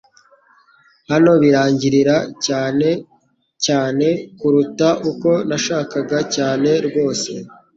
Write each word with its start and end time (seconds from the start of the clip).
Hano 1.11 1.31
birangirira" 1.41 2.15
cyane 2.45 2.89
cyane 3.65 4.07
kuruta 4.39 4.89
uko 5.09 5.29
nashakaga 5.49 6.17
cyane 6.35 6.69
rwose 6.87 7.31